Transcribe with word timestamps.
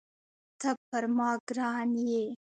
ته 0.59 0.69
پر 0.87 1.03
ما 1.15 1.29
ګران 1.47 1.89
یې 2.09 2.23